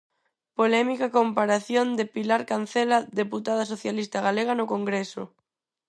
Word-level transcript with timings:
Polémica 0.59 1.07
comparación 1.17 1.87
de 1.97 2.05
Pilar 2.15 2.41
Cancela, 2.51 2.99
deputada 3.19 3.63
socialista 3.73 4.17
galega 4.27 4.53
no 4.55 4.65
Congreso. 4.73 5.23